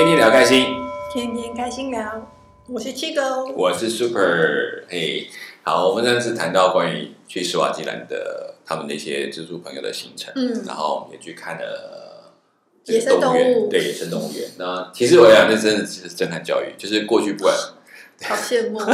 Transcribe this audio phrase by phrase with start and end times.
[0.00, 0.64] 天天聊开心，
[1.12, 2.26] 天天开心聊，
[2.66, 4.82] 我是七哥，我是 Super。
[4.88, 5.28] 嘿，
[5.62, 12.32] 好，我们上次谈到关于去斯瓦基兰的他们那些蜘蛛朋友的行程，嗯然后我们也去看了
[12.82, 14.48] 这野个生动物对野生动物园。
[14.56, 17.54] 那其实我想，那真的是震撼教育，就是过去不管
[18.22, 18.78] 好羡慕。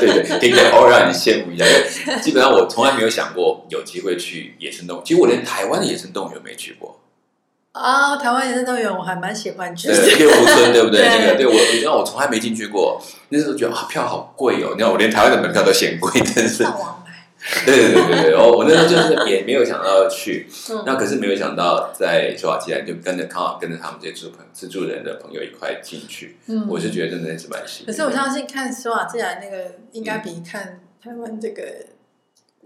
[0.00, 1.64] 对对，可以偶尔让你羡慕一下。
[1.64, 6.98] 因为基本上我从来没有想过有机会去野生动物，其实我连台湾的野生动物园没去过。
[7.76, 9.94] 啊，台湾野生动物园我还蛮喜欢去的。
[9.94, 11.00] 对，六福村 对不对？
[11.00, 16.64] 对那个对我，你知道我从来没进去过，那时候觉得啊票好贵哦，你看我连台湾的门票都嫌贵，真是。
[16.64, 17.12] 上网买。
[17.64, 27.86] 对对对对对，哦，我那时候就是也没有想到要去， 嗯，那可是没有想到在斯瓦基兰就跟着刚好跟着他们这些自助朋自助人的朋友一块进去，嗯我是觉得真的是蛮幸运。
[27.86, 31.62] 可是我相信看斯瓦季兰那个应该比看台湾这个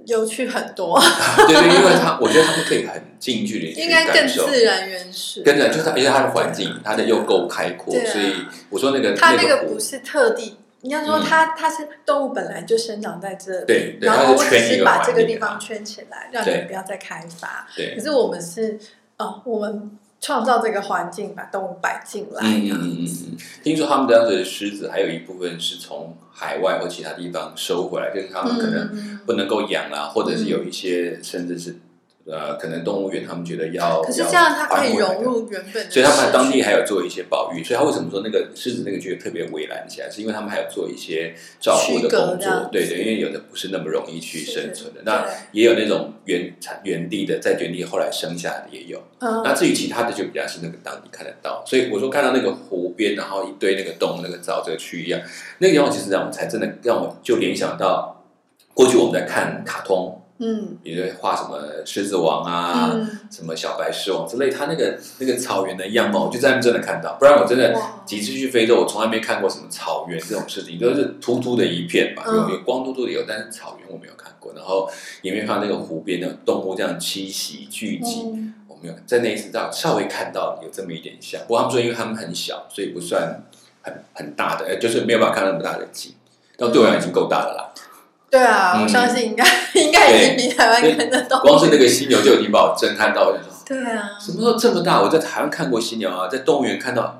[0.06, 1.00] 有趣很多，
[1.46, 4.26] 对对，因为他我觉得他们可以很近距离应该更。
[4.26, 5.42] 自然原始。
[5.42, 8.34] 跟着就是它，而且它的环境，它的又够开阔，啊所以
[8.70, 17.66] 我说那个它那个不是特地，你要说嗯它它是动物本来就生长在这里，对对然后我只把这个地方圈起来，让你们不要再开发。
[17.76, 18.78] 对可，是我们是
[19.18, 22.42] 哦，我们创造这个环境，把动物摆进来。
[22.44, 31.74] 嗯嗯嗯嗯嗯，听说他们当时的狮子还有一部分是从海外或其他地方收回来，就是他们可能嗯不能够养啊，或者是有一些甚至是
[32.26, 48.98] 呃，可能动物园他们觉得要，可是这样它可以融入原本的，所以他们当地还有做一些保育，所以他为什么说那个狮子那个区特别围栏起来，是因为他们还有做一些照顾的工作对对，因为有的不是那么容易去生存的，那也有那种原产原地的，在原地后来生下来的也有。
[49.20, 55.20] 嗯那至于其他的就比较是那个当地看得到，所以我说看到那个湖边，然后一堆那个洞、那个沼泽区一样，
[55.58, 58.24] 那个地方其实让我才真的让我就联想到
[58.72, 62.90] 过去我们在看卡通，嗯比如画什么狮子王啊。
[62.94, 67.16] 嗯，什么小白狮王之类，他那个那个草原的样貌，我就在那边真的看到。
[67.20, 67.74] 不然我真的
[68.04, 74.52] 几次去非洲，我从来没看过什么草原这种事情，都是秃秃的一片吧，嗯有有光秃秃的有，但是草原我没有看过。
[74.56, 74.90] 然后
[75.22, 81.40] 也没有看到那个湖边的动物这样栖息聚集，嗯我没有在那一次到稍微看到有这么一点像。
[81.42, 83.42] 不过他们说，因为他们很小，所以不算
[83.82, 86.14] 很很大的，呃就是没有办法看到那么大的景。
[86.56, 87.72] 但对我来讲已经够大了啦，
[88.30, 91.40] 对啊，嗯我相信应该 应该已经比台湾看得到。
[91.40, 95.00] 光是那个犀牛就已经把我震撼到，我就说对啊，什么时候这么大？
[95.02, 97.18] 我在台湾看过犀牛啊，在动物园看到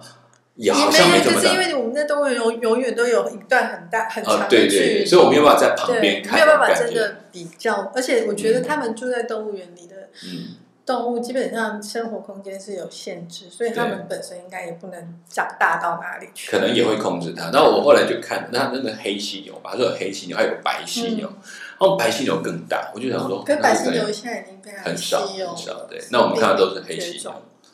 [0.57, 1.59] 也好像也有，没这么大就是因。
[1.59, 10.55] 为我们在动物园永永远都有一段很大很长啊，的对对对，距离，所以我没有办法在旁对边看，没有办法真的比较，而且我觉得他们住在动物园里的嗯，
[10.85, 16.51] 动物基本上生活空间是有限制，所以它们本身应该也不能长大到哪里去。
[16.51, 17.51] 可能也会控制它。
[17.51, 26.01] 然后我后来就看，那那个黑犀牛吧，它说有黑犀牛，还有白犀牛，然后白犀牛更大，我就想说，嗯跟白犀牛现在已经非常很少很少，对。
[26.11, 27.33] 那我们看到都是黑犀牛。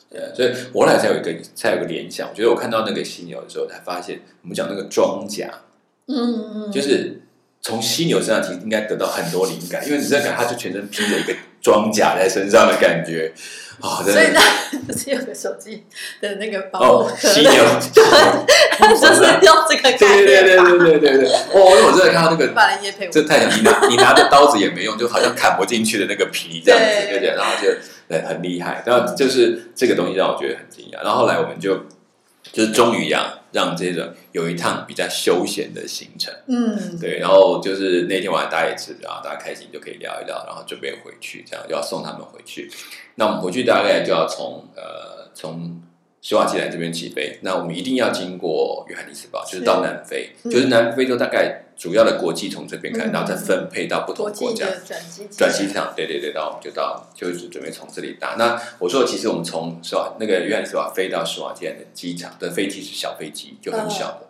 [0.09, 5.51] 对，所以我后来才有一个才有个联想，我觉得我看到那个犀牛的时候，才发现我们讲那个装甲，
[6.07, 7.21] 嗯嗯，就是
[7.61, 11.35] 从犀牛身上其实应该得到很多灵感，因为你在讲它就全身披着一个
[11.67, 13.33] 装甲在身上的感觉。
[13.79, 14.41] 啊，真所以的呢，
[14.87, 15.83] 不是有个手机
[16.19, 17.51] 的那个保护哦，壳犀牛。
[17.51, 17.79] 的，，
[18.89, 22.47] 就是用这个概对对对，对对对对，哦，因为我真的看到那个
[23.11, 27.69] 这太强，你拿你拿着刀子也没用，就好像砍不进去的那个皮这样子，对对对，然后就
[28.09, 31.75] 对很厉害，然后就是这个东西让我觉得很惊讶，然后后来我们就
[32.51, 42.69] 就是终于让让这种有一趟比较休闲的行程，嗯，对，然后就是那天晚上大家也吃，然后大家开心就可以聊一聊，然后准备回去，这样就要送他们回去。
[43.15, 45.81] 那我们回去大概就要从呃从
[46.27, 54.65] 斯瓦基兰这边起飞，那我们一定要经过约翰尼斯堡，就是到南非，嗯就是南非洲大概主要的国际从这边开，嗯然后再分配到不同国国家。
[54.85, 58.35] 转机转机场，对对对，然后我们就到，就是准备从这里搭。
[58.37, 64.27] 那我说，其实我们从斯瓦那个约翰尼斯堡飞到斯瓦基兰的机场的飞机是小飞机，就很小的。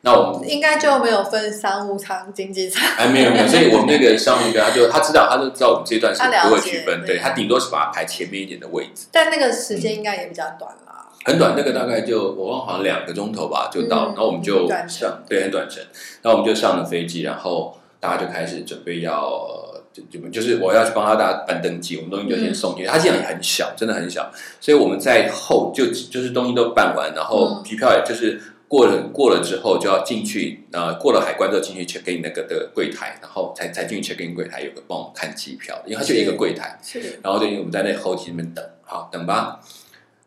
[0.00, 2.84] 那我们应该就没有分商务舱、经济舱。
[2.96, 10.87] 哎，没有没有，所以 我们那个商务哥他就他知道，他就知道我们这段是他了解不会区分，对对他顶多是把它排前面一点的位置，但那个时间应该也比较短啦。
[11.24, 15.82] 很短，那个大概就我忘了好像两个钟头吧就到然后我们就短程上，对，很短程，
[16.22, 19.20] 然后我们就上了飞机，然后大家就开始准备要。
[19.22, 22.88] 呃就就就是我要去帮他大家办登记，我们东西就先送进去。
[22.88, 24.30] 他机场也很小，真的很小，
[24.60, 39.58] 所以我们在后就就是东西都办完，然后嗯机票也就是过了过了之后就要进去，呃，过了海关之后进去 check in 那个的柜台，然后才才进去 check in 柜台有个帮我们看机票，因为它就一个柜台，是然后就因为我们在那候机那边等，好等吧。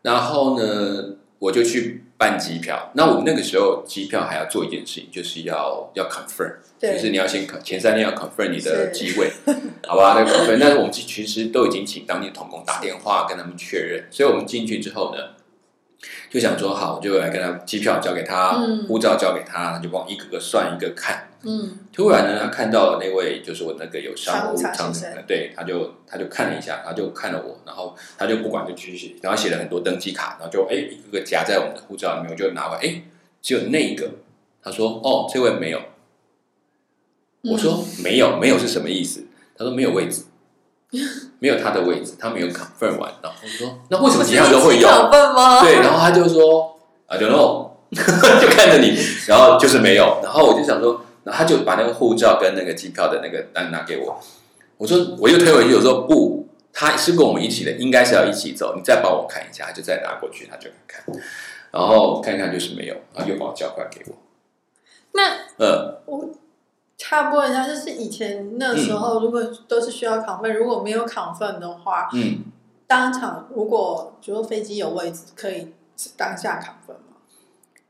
[0.02, 2.90] 然后呢，我就去办机票。
[2.94, 9.32] 那我们那个时候机票还要做一件事情，就是要要 confirm，对，就是你要先前三天要 confirm 你的机位，
[9.86, 10.14] 好吧？
[10.18, 15.20] 那个 confirm，但是我们其实都已经请当地的童工打电话跟他们确认，所以我们进去之后呢，
[16.30, 21.28] 就想说好，我就来跟他机票交给他，嗯护照交给他，他就帮我一个个算一个看。
[21.44, 33.02] 嗯突然呢，他看到了那位就是我那个有商务舱的对，他就他就看了一下，他就看了我，然后他就不管就继续写，然后写了很多登机卡，然后就哎一个个夹在我们的护照里面，我就拿回来，哎，
[33.42, 34.10] 只有那一个。
[34.62, 35.80] 他说哦，这位没有。
[37.42, 39.26] 我说没有，没有是什么意思？
[39.56, 40.22] 他说没有位置，
[41.42, 43.12] 没有他的位置，他没有 confirm 完。
[43.20, 44.88] 然后我说那为什么其他都会有？
[45.60, 46.78] 对，然后他就说
[47.08, 48.96] I don't know，就看着你，
[49.26, 54.20] 然后就是没有，然后我就想说，然后他就把那个护照跟那个机票的那个单拿给我，
[54.76, 61.04] 我说我又推回去，我说不，他是跟我们一起的，应该是要一起走，你再帮我看一下，他就再拿过去，他就看，
[61.72, 64.14] 然后看看就是没有，然后又把我交过来给我，
[65.14, 66.24] 那呃，我
[67.12, 72.38] 插播一下，就是以前那时候，如果都是需要考分，如果没有考分的话，嗯，
[72.86, 75.74] 当场如果比如说飞机有位置，可以
[76.16, 77.18] 当下考分吗？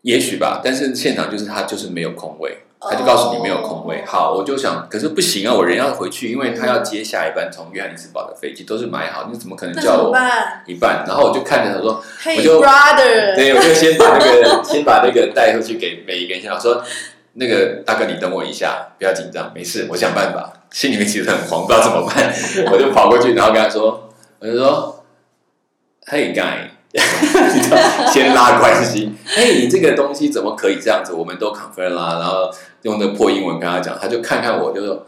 [0.01, 2.63] 也许吧，但是现场就是他就是没有空位。
[2.85, 11.05] 他就告诉你没有空位，哦好，我就想，可是不行啊，我人要回去，因为他要接下一班从约翰尼斯堡的飞机，都是买好，你怎么可能那怎么叫我办一半？
[11.07, 16.83] 然后我就看着他说，？Hey 我就 brother，对，我就先把那个 先把那个带回去给每一个人，想说
[17.35, 20.53] 那个大哥你等我一下，不要紧张，没事，我想办法。
[20.71, 22.33] 心里面其实很慌，不知道怎么办，
[22.73, 25.05] 我就跑过去，然后跟他说，我就说
[26.07, 26.69] ，Hey guy，
[28.11, 31.13] 先拉关系，嘿，你这个东西怎么可以这样子？
[31.13, 32.51] 我们都 confirm 啦，然后
[32.83, 35.07] 用那破英文跟他讲，他就看看我，就说，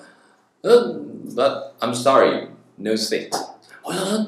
[0.62, 1.00] 嗯
[1.34, 3.30] ，But I'm sorry, no seat。
[3.82, 4.26] 我说，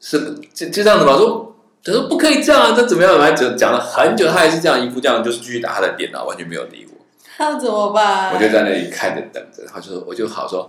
[0.00, 1.16] 是就就这样子吧？
[1.16, 1.54] 说，
[1.84, 3.16] 他说不可以这样啊，这怎么样？
[3.18, 6.93] 来讲讲了很久，他还是这样一副这样，就是继续打他的电脑，完全没有理我。
[7.38, 8.32] 那怎么办？
[8.34, 10.68] 我就在那里看着等着，然后就说我就好说，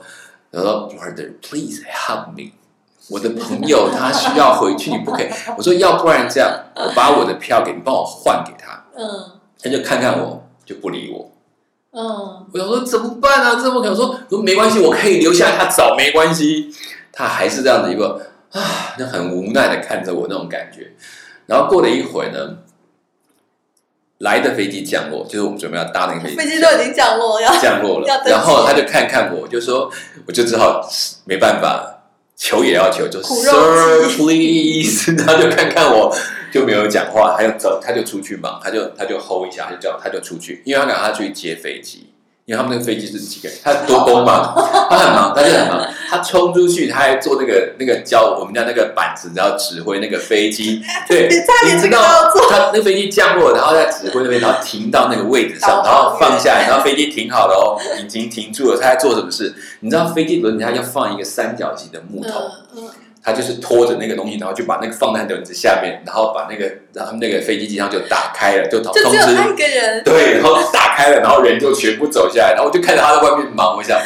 [0.52, 2.52] 我说 Brother, please help me。
[3.10, 5.28] 我的朋友 他需要回去，你不可以。
[5.58, 8.84] 我说要不然这样，我把我的票给你，帮我换给他。
[8.98, 9.32] 嗯
[9.62, 11.32] 他就看看我，就不理我。
[11.92, 13.56] 嗯，我想说怎么办啊？
[13.62, 16.70] 这么可能说说没关系，我可以留下，他走没关系。
[17.12, 18.22] 他还是这样的一个
[18.52, 18.62] 啊，
[19.00, 20.92] 那很无奈的看着我那种感觉。
[21.46, 22.58] 然后过了一会呢，
[24.20, 28.22] 来的飞机降落，就是我们准备要搭那个飞机， 飞机都已经降落，要降落了。
[28.26, 29.92] 然后他就看看我，就说，
[30.26, 30.82] 我就只好
[31.26, 32.04] 没办法，
[32.36, 34.16] 求也要求，就是 Sir 计。
[34.18, 36.16] Please， 他就看看我，
[36.52, 42.05] 就没有讲话，他就走，他就出去忙，他就他就 hold 一下，他就叫他就出去，因为他赶他去接飞机。
[42.46, 44.54] 因为他们那个飞机是几个人，他多工嘛，
[44.88, 52.00] 他很忙，他就很忙，他冲出去，他还做那个那个教我们家那个板子，然后指挥那个飞机， 对，你知道
[52.48, 59.52] 他那飞机降落，然后在指挥那边，然后停到那个位置上，然后放下来，然后飞机停好了哦，已经停住了，他在做什么事？
[59.80, 62.30] 你知道飞机轮子它要放一个三角形的木头，
[62.76, 62.90] 嗯嗯，
[63.26, 74.00] 他就是拖着那个东西，然后就把那个放在轮子下面，然后把那个然后那个飞机机舱就打开了，就通通知个人，对，然后打开了，然后人就全部走下来，然后我就看着他在外面忙，我想，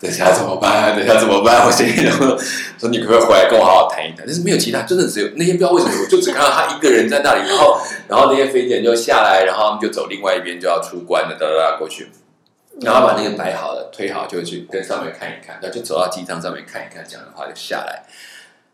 [0.00, 0.96] 等一下怎么办？
[0.96, 1.64] 等一下怎么办？
[1.64, 2.36] 我心里想说，
[2.80, 4.24] 说你可不可以回来跟我好好谈一谈？
[4.26, 7.78] 但是没有其他，真的只有那天不知道为什么，我就只看到他一个人在那里，然后
[8.08, 12.10] 然后那些飞机人就下来，然后他们就走另外一边就要出关了，哒哒哒过去，
[12.80, 18.02] 然后把那个摆好了，推好就去跟上面看一看，然后就走到机舱上面看一看，这样的话就下来，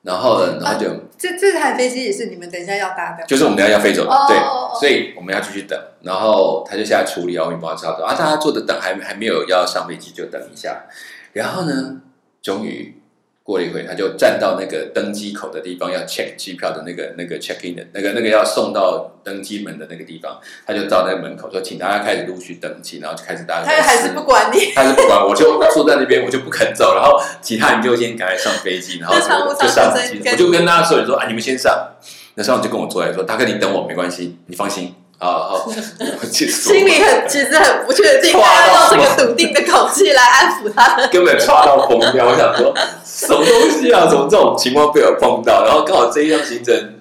[0.03, 0.89] 然后呢，然后就。
[1.19, 4.37] 这这台飞机也是你们等一下要搭的，就是我们等一下要飞走对
[4.79, 10.85] 所以我们要继续等，然后他就下来处理，然后我们帮他照着啊，大家坐着等，还还没有要上飞机就等一下，
[11.33, 11.97] 然后呢，
[12.41, 13.03] 终于
[13.49, 31.93] 过了一会，他就站到那个登机口的地方，要 check 机票的那个那个 check in 的那个那个要送到登机门的那个地方，他就到那个门口说，请大家开始陆续登机，然后就开始大家他还是不管你， 他是不管，我就坐在那边，我就不肯走，然后其他人就先赶快上飞机，然后那商务舱就上飞机，我就跟大家说，你说啊，你们先上，
[32.35, 35.65] 那上就跟我坐来说，大哥你等我没关系，你放心啊，然后
[36.21, 41.09] 我其实心里很其实很不确定，哇他要用这个笃定的口气来安抚他的。
[41.09, 42.73] 根本抓到疯掉，我想说
[43.05, 45.65] 什么东西啊，怎么这种情况被我碰到？
[45.65, 46.95] 然后刚好这一趟行程，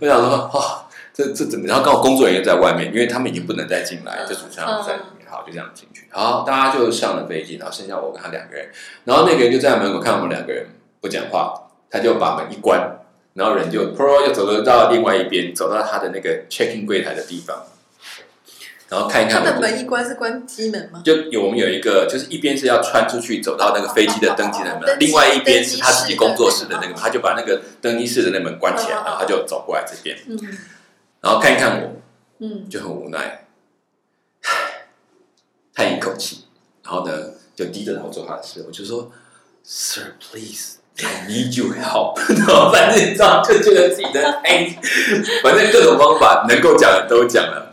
[0.00, 1.66] 我想说哇，这这怎么？
[1.66, 6.06] 然后刚好工作人员在外面，因为他们已经不能再进来，这主持人在里面，好就这样进去。
[6.10, 8.68] 好，大家就上了飞机，然后剩下我跟他两个人，
[9.04, 10.66] 然后那个人就站在门口看我们两个人
[11.00, 11.54] 不讲话，
[11.90, 12.98] 他就把门一关，
[13.34, 17.66] 然后人就 pro 又走了到另外一边，走到他的那个 check in 柜台的地方，
[18.88, 21.00] 然后看一看我他的门一关是关机门吗？
[21.04, 29.02] 就有我们有一个，就是一边是要穿出去走到那个飞机的登机的门，哦另外一边是他自己工作室的那个，他就把那个登机室的那门关起来，哦。
[29.06, 30.38] 然后他就走过来这边，嗯。
[31.20, 31.92] 然后看一看我，
[32.40, 33.46] 嗯，就很无奈，
[35.72, 36.44] 叹一口气，
[36.84, 39.10] 然后呢就低着头做他的事，我就说
[39.64, 44.76] ，Sir please I need you help，然后反正你知道，就觉得自己的哎，
[45.42, 47.70] 反正各种方法能够讲的都讲了。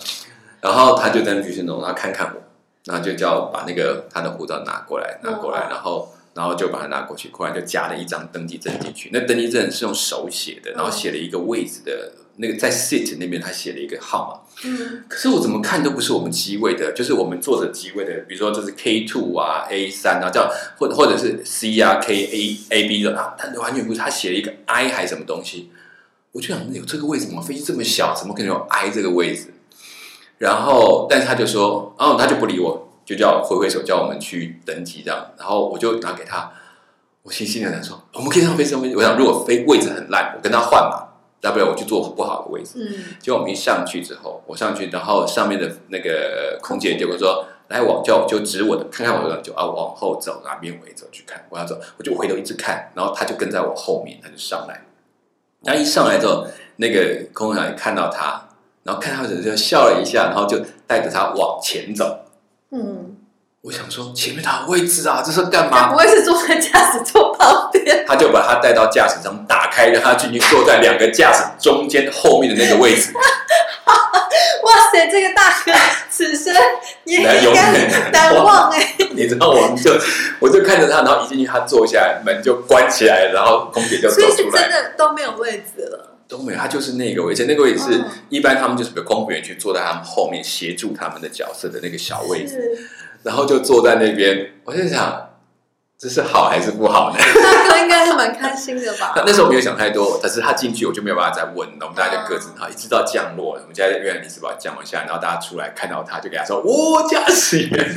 [0.62, 2.42] 然后他就在那去弄，然后看看我，
[2.86, 9.10] 然后就叫我把那个他的护照拿过来，拿过来，然后然后就把它拿过去，后来就夹了一张登记证进去。
[9.12, 14.50] 那登记证是用手写的，然后写了一个位置的那个在 seat 那边，他写了一个号码。
[14.62, 25.72] 嗯可是我怎么看都不是我们机位的，就是我们坐着机位的，比如说这是 K two 啊、A 三啊，这样或或者是 C 啊、K A A B 的啊，他完全不是，他写了一个 I 还是什么东西，
[26.34, 27.42] 我就想有这个位置吗？
[27.42, 29.54] 飞机这么小，怎么可能有 I 这个位置？
[30.38, 36.52] 然后，但是他就说，哦他就不理我，就叫我挥挥手叫我们去登机这样，然后我就拿给他，
[37.24, 41.08] 我心心里想说，我们可以上飞机上飞机，我想如果飞位置很烂，我跟他换嘛，
[41.42, 42.74] 大不了我去坐不好的位置。
[42.76, 54.80] 嗯结果我们一上去之后，我上去，然后上面的那个空姐结果说：“来往叫就指我的，看看我的，就啊往后走，哪边回走去看，我要走，我就回头一直看，然后他就跟在我后面，他就上来。
[55.64, 58.50] 他一上来之后，那个空姐看到他，
[58.84, 62.26] 然后看他就笑了一下，然后就带着他往前走。
[62.72, 63.16] 嗯，
[63.62, 65.88] 我想说前面他有位置啊，这是干嘛？
[65.88, 68.06] 该不会是坐在驾驶座旁边？
[68.08, 73.12] 他就把他带到驾驶舱，打开，让他进去坐在两个驾驶中间后面的那个位置。
[74.64, 75.72] 哇塞，这个大哥
[76.12, 76.54] 此生
[77.06, 78.96] 也难应该难忘 哎。
[79.12, 79.92] 你知道，我们就
[80.40, 86.19] 我就看着他，然后一进去，他坐下来，门就关起来，然后空姐就走所以是真，的都没有位置了。
[86.30, 88.06] 都没有，他就是那个位置，那个位置是、嗯。
[88.30, 92.88] 一般他们就是比如空服员去坐在他们后面协助他们的角色的那个小位置，
[93.24, 95.32] 然后就坐在那边，我就想
[95.98, 97.18] 这是好还是不好呢？
[97.18, 99.14] 大 哥应该是蛮开心的吧。
[99.16, 99.24] 他？
[99.28, 107.96] 那时候没有想太多，但是他进去我就没有办法再问了，我们大家就各自好，一直到降落了，我们家原来你是把它降落下来，然后大家出来看到他就给他说：“哦，驾驶员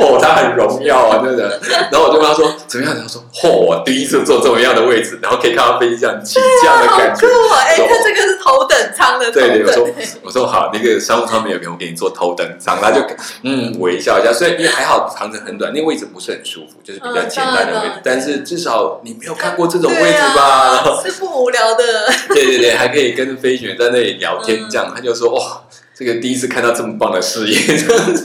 [0.00, 7.26] 哦， 哦，他很荣耀啊，真的。”然后我就跟他说：“怎么样？”他说：“哦，我第一次坐这么样的位置，然后可以看到飞机这样起降的感觉。
[7.66, 9.88] 哎，说他这个是头等舱的对对，我说。
[10.22, 13.00] 我说好，那个商务舱没有给我给你坐头等舱，他就
[13.42, 20.84] 嗯微笑一下，所以因为还好长城很短，那个位置不是很舒服，就是比较简单的位置嗯，但是至少你没有看过这种位置吧？
[21.04, 21.84] 是不无聊的。
[22.28, 25.62] 对对对，还可以跟飞行员在那里聊天，嗯这样他就说哇，
[25.98, 27.58] 这个第一次看到这么棒的事业，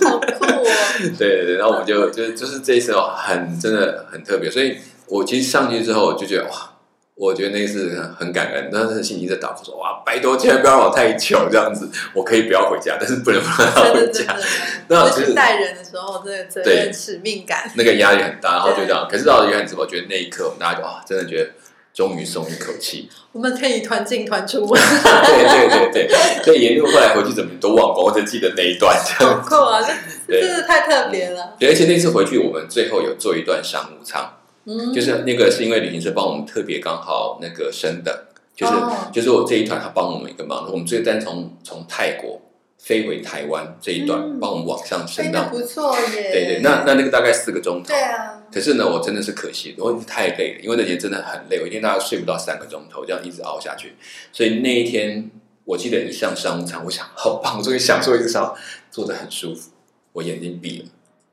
[0.03, 0.61] 好酷哦！
[1.17, 4.77] 对对对，然后我们就就就是这一次哦，很真的很特别，所以
[5.07, 6.69] 我其实上去之后我就觉得哇。
[7.15, 14.35] 我觉得那一次很感恩，但是心里在祷告说：“哇，拜托，千万不要让我太糗，这样子，我可以不要回家， 但是不能不让他回家。
[14.89, 17.71] 那其实其带人的时候，真的责任使命感。
[17.75, 19.07] 那个压力很大，然后就这样。
[19.07, 21.51] 可是到了约翰之后，我觉得那一刻，我们大家就啊，真的觉得
[21.93, 23.09] 终于松一口气。
[23.31, 29.43] 我们可以团进团出，对对对对，所以沿路后来回去怎么都忘光，我只记得那一段这好样。
[29.43, 29.81] 酷啊！
[29.81, 29.93] 这
[30.27, 31.55] 对真的太特别了。
[31.59, 38.15] 对，而且那次回去，我们最后有做一段商务舱，嗯，就是那个是因为旅行社帮我们特别刚好那个升等，
[38.55, 42.39] 就是、哦就是我这一团他帮我们一个忙，我们最单从从泰国
[42.83, 46.31] 飞回台湾这一段，嗯帮我们往上升到，不错耶。
[46.33, 47.87] 对对，那那那个大概四个钟头。
[47.87, 53.95] 对啊，可是呢，我真的是可惜，我太累了，因为那天真的很累，我一天大概睡不到三个钟头，这样一直熬下去。
[54.33, 55.31] 所以那一天，
[55.63, 58.57] 我记得一上商务舱，我想好棒，我终于享受一个商务，
[58.91, 59.69] 坐得很舒服，
[60.11, 60.85] 我眼睛闭了，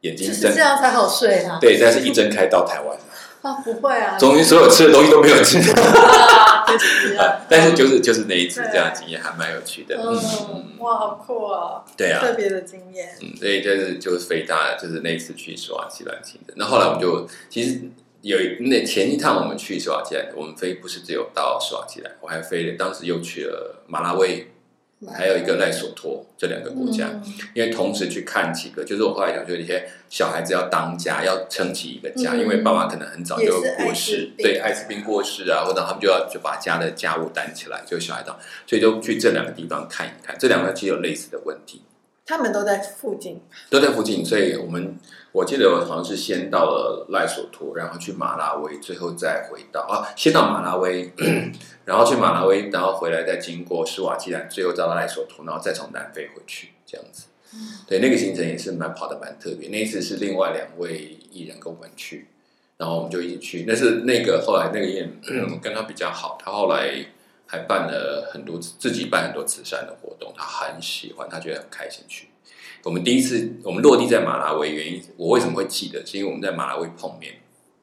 [0.02, 1.58] 眼睛睁就是这，样才好睡啊。
[1.60, 3.02] 对，但是一睁开到台湾了，
[3.42, 5.58] 啊，不会啊，终于所有吃的东西都没有吃
[7.48, 13.08] 但是就是就是那一次这样的经验还蛮有趣的，嗯哇，好酷啊，对啊，特别的经验。
[13.20, 16.54] 嗯，所以就是就是飞大，就是那一次去斯瓦西兰行的。
[16.56, 17.80] 那后来我们就其实
[18.22, 24.50] 有一那前一趟我们去斯瓦西兰，我们飞不是只有到斯瓦西兰，我还飞了，当时又去了马拉维，
[25.08, 27.32] 还有一个赖索托这两个国家，嗯。
[27.54, 32.40] 因为同时去看几个，就是我后来讲，就是一些小孩子要当家，要撑起一个家，嗯。
[32.40, 41.82] 因为爸爸可能很早就过世，对艾滋病过世啊，或者他们就要就把家的家务担起来，就小孩当，所以就去这两个地方看一看，这两个其实有类似的问题。
[42.30, 43.40] 他们都在附近。
[43.68, 44.96] 都在附近，所以我们
[45.32, 51.12] 我记得我好像是先到了赖索托，然后去马拉维，最后再回到啊，先到马拉维，
[51.84, 57.24] 然后去马拉维，然后回来再经过斯瓦基兰，最后再到赖索托，然后再从南非回去，这样子。
[57.88, 59.68] 对，那个行程也是蛮跑的蛮特别。
[59.70, 62.28] 那一次是另外两位艺人跟我们去，
[62.76, 63.64] 然后我们就一起去。
[63.66, 65.10] 那是那个后来那个艺人
[65.60, 67.04] 跟他比较好，他后来
[67.50, 72.28] 还办了很多自己办很多慈善的活动，他很喜欢，他觉得很开心去。
[72.84, 77.34] 我们第一次我们落地在马拉维，原因我为什么会记得，是因为我们在马拉维碰面，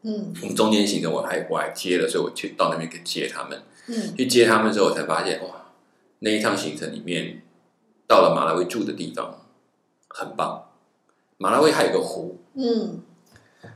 [0.03, 3.61] 嗯我们中间行程我还我还接了，所以我去到那边去接他们。
[3.89, 5.73] 嗯去接他们之后，我才发现哇，
[6.19, 7.41] 那一趟行程里面，
[8.07, 9.45] 到了马拉维住的地方
[10.07, 10.63] 很棒。
[11.37, 13.03] 马拉维还有个湖，嗯，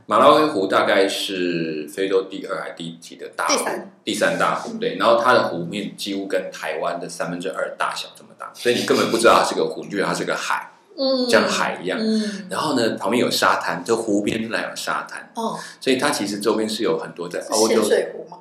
[0.06, 3.54] 马拉维湖大概是非洲第二还第几的大湖？
[3.56, 4.78] 第三，第三大湖。
[4.78, 11.98] 对，然后它的湖面几乎跟台湾的三分之二大小这么大，所以你根本不知道它是个湖，你觉得它是个海，嗯，像海一样。
[12.00, 18.38] 嗯，然后呢，旁边有沙滩，就湖边那有沙滩，哦，所以它其实周边是有很多在欧洲水湖吗？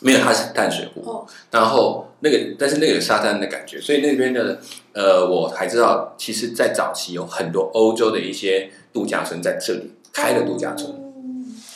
[0.00, 1.08] 没有，它是淡水湖。
[1.08, 4.58] 哦，然后那个，但是那个有沙滩的感觉，所以那边的
[4.92, 10.90] 呃，我还知道，其实，在早期有很多欧洲的一些度假村在这里开了度假村。
[10.90, 11.00] 嗯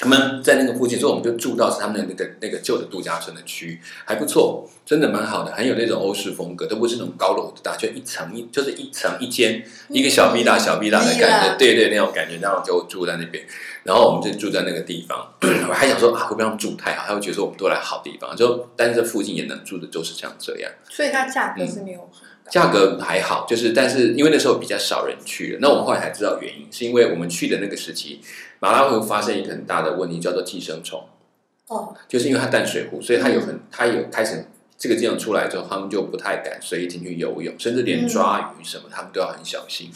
[0.01, 13.45] 他们在那个附近，所以我们就住到他们的那个那个旧的度假村的区，还不错，真的蛮好的，很有那种欧式风格，都不是那种高楼大，就一层一就是一层一间，一个小 B 大小 B 大的感觉，对对，那种感觉，然后就住在那边，
[13.83, 15.35] 然后我们就住在那个地方，
[15.69, 17.05] 我 还想说啊，会不会让住太好？
[17.09, 20.71] 他会觉得说我们都来好地方，就但是这附近也能住的就是像这样。
[20.89, 22.09] 所以它价格是没有
[22.51, 28.21] 价格还好，就是但是因为那时候比较少人去了，那我们后来才知道原因，是因为我们去的那个时期，
[28.59, 31.05] 马拉维发生一个很大的问题，叫做寄生虫，
[31.69, 39.91] 哦，就是因为它淡水湖，所以它有很它有开始这个这样出来之后，他们就不太敢随意进去游泳，甚至连抓鱼什么，他们都要很小心。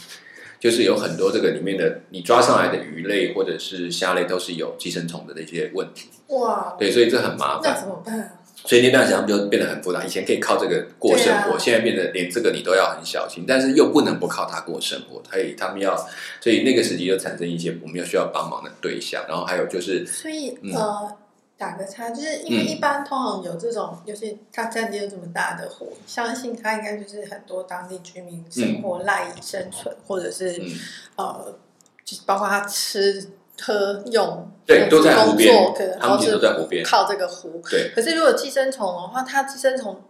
[0.60, 7.72] 就是有很多这个里面的你抓上来的鱼类或者是虾类都是有寄生虫的那些问题，哇，对，所以这很麻烦。
[7.74, 8.28] 那怎么办啊？
[8.64, 10.04] 所以那段时间就变得很复杂。
[10.04, 15.22] 以前可以靠这个过生活，啊现在变得连这个你都要很小心，但是又不能不靠它过生活。
[15.30, 15.96] 所以他们要，
[16.40, 19.24] 所以那个时期就产生一些我们要需要帮忙的对象。
[19.28, 21.16] 然后还有就是，所以嗯呃，
[21.56, 30.70] 打个岔，就是因为嗯一般通常有这种，就是它占地又这么大的湖，相信它应该就是很多当地居民生活赖以生存，或者是嗯，
[31.16, 31.58] 呃，
[32.04, 33.28] 就是包括他吃
[33.60, 36.84] 喝用，对，都在湖工边作可能，他们其实都在湖边。
[36.84, 37.62] 靠这个湖。
[37.70, 40.00] 对，可是如果寄生虫的话，它寄生虫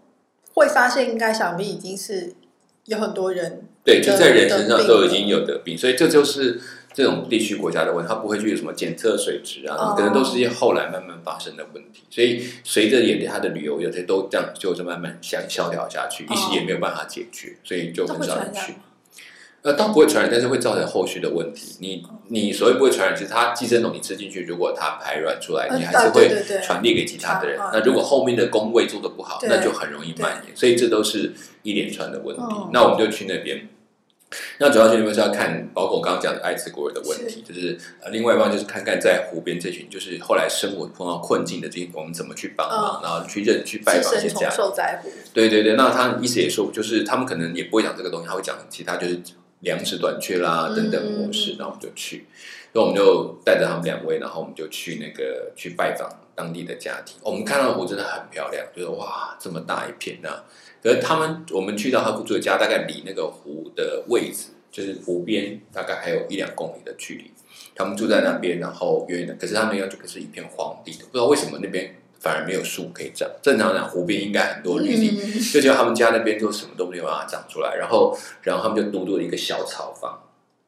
[0.54, 2.32] 会发现，应该想必已经是
[2.86, 6.60] 有很多人对，就在人身上都已经有得病，所以这就是
[6.94, 12.04] 这种地区国家的问题，它不会去什么检测水质啊，哦可能都是一些后来慢慢发生的问题。
[12.08, 18.74] 所以随着也它的旅游有些都这样，就是慢慢消消掉下去，一时也没有办法解决，所以就会很少人去？
[19.62, 21.76] 呃，倒不会传染，但是会造成后续的问题。
[21.78, 26.28] 你你所谓不会传染，其实它寄生虫你吃进去，如果它排卵出来，嗯你还是会
[26.62, 27.58] 传递给其他的人。
[27.72, 30.56] 那如果后面的工位做的不好，那就很容易蔓延。
[30.56, 32.68] 所以这都是一连串的问题哦。
[32.72, 33.68] 那我们就去那边。
[34.58, 44.56] 那主要去那边是要看，包括我刚刚讲的艾滋国人的问题，就是呃，另外一方面就是看看在湖边这群，就是后来生活碰到困境的这些，我们怎么去帮忙，然后去认去拜访一些家庭。
[44.56, 49.20] 受灾户，对对对，那他意思也说，就是他们可能也不会讲这个东西，他会讲其他，就是
[49.62, 52.26] 粮食短缺啦嗯等等模式，然后我们就去，
[52.72, 57.16] 所以我们就带着他们两位，然后我们就去那个去拜访当地的家庭。
[57.22, 60.44] 我们看到的湖真的很漂亮，就是哇这么大一片呐、
[60.82, 67.30] 可是他们我们去到他们住的家，大概离那个湖的位置，就是湖边大概还有一两公里的距离。
[67.74, 73.28] 他们住在那边，然后远远的，可是他们要就可是一片荒地的，不知道为什么那边反而没有树可以长。
[73.42, 80.16] 正常讲，湖边应该很多绿地，嗯，就觉得他们家那边就什么都没有办法长出来，然后，然后他们就独独了一个小草房，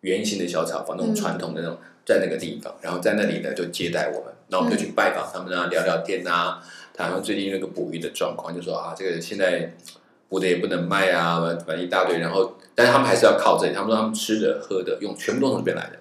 [0.00, 6.60] 圆形的小草房，那种嗯传统的那种，在那个地方，然后在那里呢就接待我们，然后我们就去拜访他们啊，聊聊天啊，
[6.92, 9.72] 谈论最近那个捕鱼的状况，就说啊，这个现在
[10.28, 15.98] 捕的也不能卖啊，反正一大堆，然后，但是他们还是要靠这里，他们说他们吃的喝的用全部都从这边来的。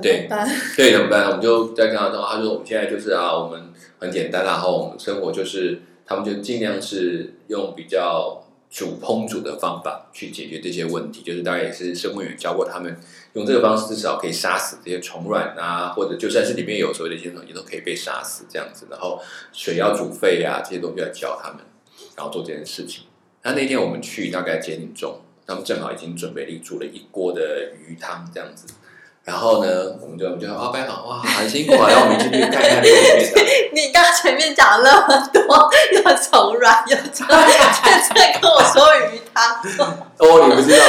[0.00, 0.28] 对？
[0.76, 1.26] 对，怎么办？
[1.26, 12.96] 我们就在跟他说，他说我们现在就是啊，我们很简单，然后我们生活就是，他们就尽量是用比较煮烹煮的方法去解决这些问题，就是大概也是生物员教过他们，
[13.34, 18.86] 用这个方式至少可以杀死这些虫卵啊，或者就算是里面有所谓的寄生虫，也都可以被杀死这样子。
[18.90, 19.20] 然后
[19.52, 21.58] 水要煮沸啊，这些东西要教他们，
[22.16, 23.04] 然后做这件事情。
[23.42, 28.66] 那那天我们去大概接近中，他们正好已经准备了煮了一锅的鱼汤这样子。
[29.24, 33.42] 然后呢，我们就我们就说啊，拜访哇，很辛苦啊，然后我们进去看看这个。
[33.72, 35.42] 你刚刚前面讲了那么多，
[35.92, 40.84] 又柔软，又虫，现在跟我说鱼汤，哦，你不知道，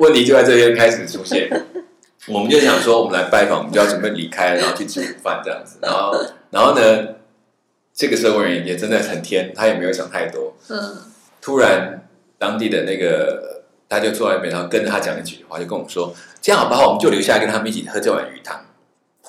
[0.00, 1.48] 问题就在这边开始出现。
[2.28, 5.78] 我们就想说，我们来拜访，我们就要准备离开，然后去吃午饭这样子。
[5.82, 6.14] 然后，
[6.50, 7.08] 然后呢，
[7.94, 10.54] 这个社会人也真的很天，他也没有想太多。
[10.68, 10.98] 嗯，
[11.40, 13.61] 突然，当地的那个
[13.92, 16.86] 他就坐在那边，然后跟着他讲了几句话，就跟我说：“这样好不好？
[16.86, 18.58] 我们就留下来跟他们一起喝这碗鱼汤。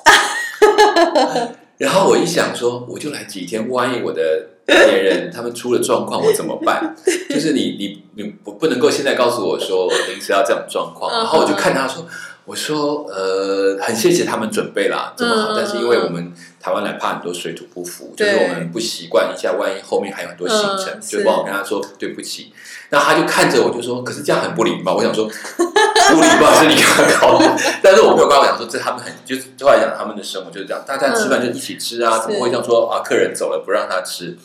[1.77, 4.21] ”然后我一想说，我就来几天，万一我的
[4.65, 6.95] 别人他们出了状况，我怎么办？
[7.29, 12.05] 就是你你你不不能够现在告诉我说临时要这种状况，嗯然后我就看他说，
[12.45, 16.31] 我说呃，很谢谢他们准备啦，这么好，嗯但是因为我们
[16.63, 22.53] 台湾来怕很多水土不服，就是我们不习惯一下，万一后面还有很多行程，嗯就是帮我跟他说对不起。
[22.89, 24.95] 那他就看着我就说，可是这样很不礼貌。
[24.95, 33.01] 我想说，不礼貌 是你刚刚搞的，但是我没有办法讲说这他们很就是后来讲他们的生活就是这样，大家吃饭就一起吃啊，嗯怎么会这样说啊？
[33.03, 34.37] 客人走了不让他吃，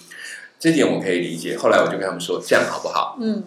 [0.59, 1.57] 这点我可以理解。
[1.57, 3.17] 后来我就跟他们说，这样好不好？
[3.21, 3.45] 嗯，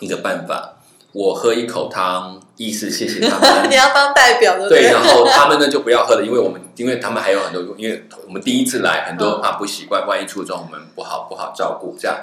[0.00, 0.76] 一个办法，
[1.12, 3.74] 我喝一口汤，意思谢谢他们 你。
[3.74, 12.16] 要当代表对对，然后他们呢就不要喝了，因为我们因为他们还有很多，因为我们第一次来，很多嗯怕不习惯，万一出状我们不好不好照顾这样。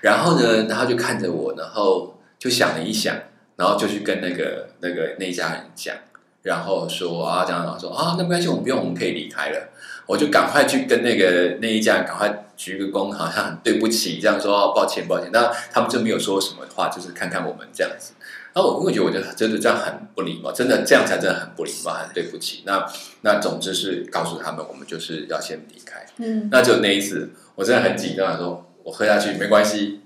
[0.00, 3.16] 然后呢，然后就看着我，然后就想了一想，
[3.56, 5.94] 然后就去跟那个那个那一家人讲，
[6.42, 9.70] 然后说啊，这样讲说啊，那没关系，我们不用，我们可以离开了。
[10.06, 15.28] 我就赶快去跟那个那一家人赶快鞠个躬，好像很对不起，这样说哦，抱歉抱歉。
[15.32, 18.12] 那他们就没有说什么话，就是看看我们这样子。
[18.54, 22.62] 然后我会觉得我觉得真的这样很不礼貌，真的这样才真的很不礼貌，很对不起。
[22.64, 22.84] 那
[23.22, 26.04] 那总之是告诉他们，我们就是要先离开。
[26.16, 30.00] 嗯，那就那一次，我真的很紧张，说我喝下去没关系，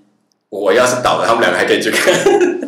[0.49, 2.13] 我要是倒了，他们两个还可以去看，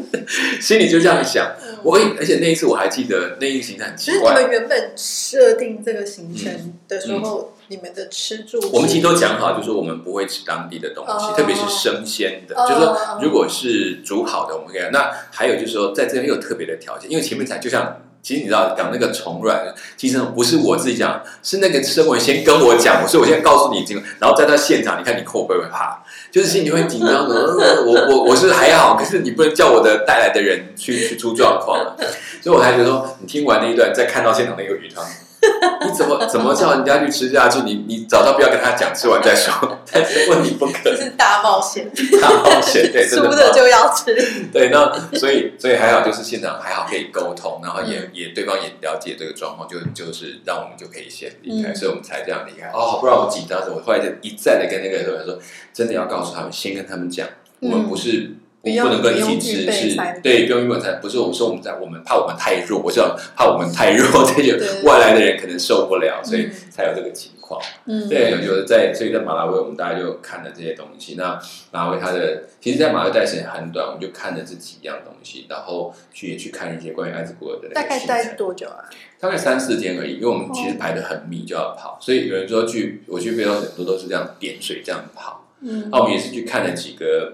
[0.60, 1.56] 心里就这样想。
[1.84, 12.56] 我而且那一次我还记得那一个行程很其实你奇怪，们原本设定这个行程的时候，你们的吃住我们其实都讲好，就是我们不会吃当地的东西，哦特别是生鲜的。
[12.56, 14.82] 哦就是说，如果是煮好的，我们可以。
[14.92, 18.02] 那还有就是说，在这边又有特别的条件，因为前面讲就像。
[18.26, 26.04] 其实你知道讲那个虫卵，其实不是我自己讲，是那个生文先跟我讲，所以我现在告诉你经，然后再到现场，你看你会不会怕？
[26.32, 27.36] 就是心里会紧张的。
[27.36, 31.96] 呃 我我我是还好，可是你不能叫我的带来的人去去出状况，
[32.42, 35.06] 所以我还觉得说，你听完那一段，再看到现场那个鱼汤，
[35.86, 37.60] 你怎么怎么叫人家去吃下去？
[37.62, 39.54] 你你早上不要跟他讲，吃完再说。
[39.92, 41.90] 但是问你不可能，这是大冒险，
[42.22, 44.14] 大冒险，对，真的 输的就要吃。
[44.52, 44.70] 对。
[44.70, 52.68] 那所以所以还好，就是现场还好可以沟通，然后也、嗯也对方也了解这个状况，就就是让我们就可以先离开，嗯所以我们才这样离开。
[52.70, 55.38] 哦，不然我紧张的，我后来就一再的跟那个人说，
[55.74, 57.28] 真的要告诉他们，先跟他们讲，
[57.60, 58.12] 我们不是。
[58.12, 67.62] 嗯不不能跟一起吃，是对，不用预备餐，不是我们说我们在，我们怕我们太弱，我知道怕我们太弱，这些外来的人可能受不了，所以嗯才有这个情况。
[67.86, 71.14] 嗯，对，就是在所以在马拉维，我们大家就看了这些东西。
[71.14, 71.40] 那
[71.72, 78.90] 马拉维它的，其实，在马拉维待时间很短，我们就看了这几样东西，然后去也去看一些关于艾滋国的那大概待多久啊？
[79.20, 82.00] 大概三四天而已，因为我们其实排的很密，就要跑。
[82.02, 85.44] 所以有人说去我去非洲很多都是这样点水这样跑。
[85.62, 87.34] 嗯那我们也是去看了几个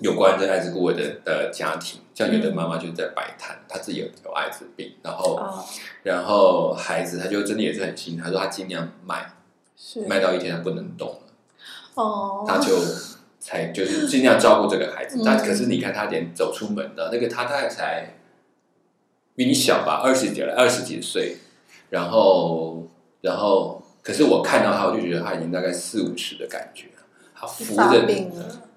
[0.00, 5.64] 有关这艾滋孤儿的的家庭，像有的妈妈就在摆摊，她自己有有艾滋病，然后哦，
[6.02, 9.34] 然后孩子他就真的也是很心，他说他尽量卖，
[9.76, 11.20] 是卖到一天他不能动了。
[11.94, 12.78] 哦，他就
[13.38, 15.18] 才就是尽量照顾这个孩子。
[15.18, 18.14] 嗯但可是你看他连走出门的那个，他大概才
[19.34, 21.36] 比你小吧，二十几了二十几岁，
[21.90, 22.86] 然后
[23.20, 26.99] 然后，可是我看到他，我就觉得他已经大概四五十的感觉了。
[27.40, 28.04] 他扶发着，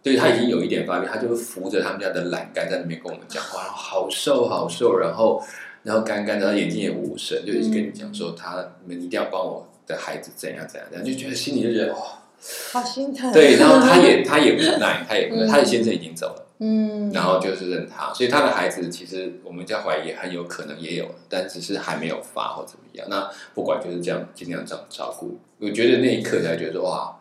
[0.02, 5.44] 对他已经有一点发病，他就扶着他们家的栏杆在那边跟我们讲话，然后好瘦好瘦，然后
[5.84, 12.00] 然后干干的，然后眼睛也无神，就一直跟你讲说他你们一定要帮我的孩子怎样怎样怎样，就觉得心里就觉得哇。
[12.74, 13.32] 好心疼。
[13.32, 23.08] 对，然后他也 他也无奈，他也无奈，嗯他的先生已经走了，嗯，然后就是认他，所以他的孩子其实我们在怀疑很有可能也有，但只是还没有发或怎么样。
[23.10, 25.40] 那不管就是这样，尽量这样照顾。
[25.62, 27.18] 我觉得那一刻才觉得说哇，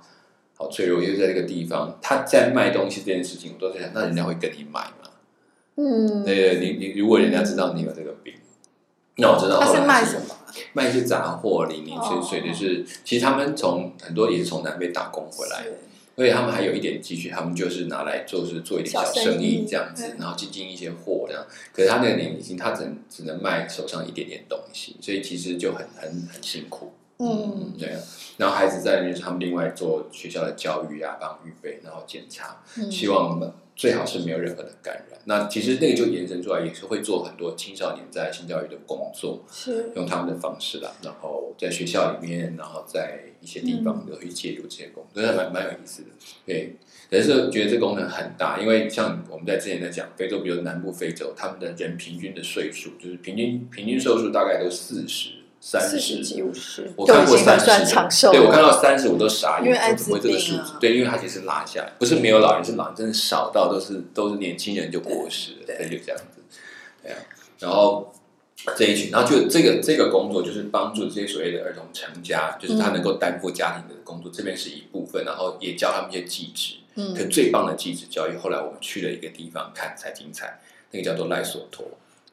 [0.62, 5.10] 好脆弱，因为在这个地方他在卖东西这件事情，我都在想，那人家会跟你买吗？
[5.74, 8.32] 嗯，对对，你你如果人家知道你有这个病，
[9.16, 10.36] 那我知道他是卖什么？
[10.72, 15.64] 卖一些杂货，零零碎碎，哦就是其实他们从很多也是从南非打工回来。
[15.64, 15.78] 是
[16.14, 21.42] 而且他们还有一点积蓄，他们就是拿来做是做一点小小生意这样子，然后进进一些货这样。
[21.72, 26.92] 可是他那个年纪，他只能只能卖手上一点点东西，所以其实就很很很辛苦。
[27.22, 28.00] 嗯，对啊。
[28.38, 35.20] 然后孩子在那边，他们另外做学校的教育啊，帮预备，然后检查，嗯希望最好是没有任何的感染。
[35.24, 46.08] 那其实那个就延伸出来，也是会做很多青少年在性教育的工作，是用他们的方式啦，然后在学校里面，然后在一些地方都去介入这些工作，真的蛮蛮有意思的。
[46.44, 46.76] 对，
[47.10, 55.30] 可是觉得这功能很大，因为像我们在之前在讲非洲，比如南部非洲，他们的人平均的岁数，就是平均平均寿数大概都四十、
[55.64, 58.32] 三四十五十，我都看过三已经很算十长寿。
[58.32, 60.66] 对我看到三十我都傻眼，因为艾说怎么会这个数滋病啊？
[60.66, 66.42] 字对，因为他其实拉下来，不是没有老人，是老人真的少到都是都是年轻人就过世了，对就这样子，
[67.00, 67.18] 对啊。
[67.60, 68.12] 然后
[68.76, 76.74] 这一群，然后就这个这个工作就是帮助这些所谓的儿童成家，就是他能够担负家庭的工作，这边是一部分，然后也教他们一些技职。
[76.94, 81.86] 嗯可最棒的技职教育，后来我们去了一个地方看才精彩，那个叫做赖索托。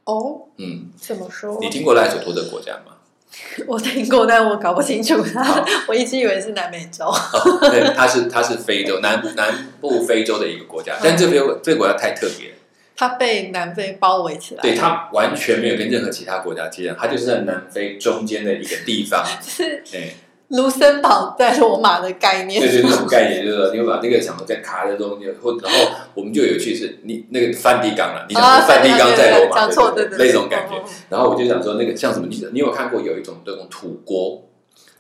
[0.04, 1.60] 哦，嗯，怎么说？
[1.62, 2.96] 你听过赖索托的国家吗？
[3.68, 7.06] 我听过，但我搞不清楚它， 我一直以为是南美洲。
[7.06, 12.56] 哦，对，它是它是非洲南南部非洲的一个国家，但这边这个国家太特别了，
[12.96, 19.24] 它被南非包围起来，对，它完全没有跟任何其他国家接壤，它就是在南非中间的一个地方。
[19.46, 20.16] 是对，
[20.50, 30.76] 卢森堡在罗马的概念，对对，那种概念就是说，你会把那个想说在卡在中间，或然后我们就有趣是，你那个梵蒂冈了，你想梵蒂冈在罗马，讲错，对对，那种感觉。
[31.10, 32.28] 然后我就想说，那个像什么？
[32.30, 34.44] 你你有看过有一种这种土锅，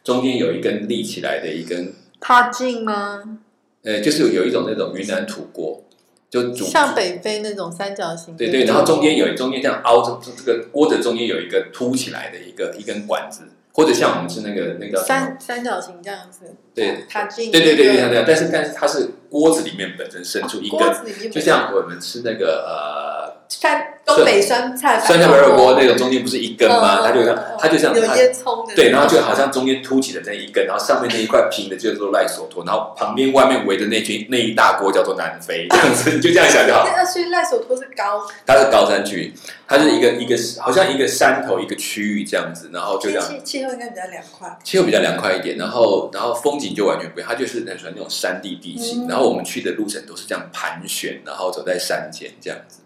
[0.04, 3.40] 中间有一根立起来的一根，踏进吗？
[3.84, 5.84] 呃，就是有一种那种云南土锅，
[6.30, 13.44] 就煮像北非那种三角形，对对，然后中间有中间这样凹着，这个锅的中间有一个凸起来的一个一根管子，
[13.80, 15.04] 或者像我们吃那个那个叫？
[15.04, 27.00] 三三角形这样子，对它进，对对对对对对，但是但是它是锅子里面本身伸出一根，就像我们吃那个呃山东北酸菜酸菜白肉锅那种，中间不是一根吗？
[27.02, 36.86] 嗯它就像它就像有它烟囱的，对，然后就好像中间凸起的那一根，然后上面那一块平的叫做赖索托，然后旁边外面围着那群那一大锅叫做南非，这样子你就这样想就好。
[36.86, 39.34] 那所以赖索托是高，它是高山区，
[39.68, 43.28] 它是一个一个好像一个山头一个区域这样子，然后就这样。
[43.28, 49.08] 气气候应该比较凉快，气候比较凉快一点，然后然后风景就完全不一样，它就是很喜欢那种山地地形，嗯。
[49.08, 52.80] 然后我们去的路程都是这样盘旋，然后走在山间这样子。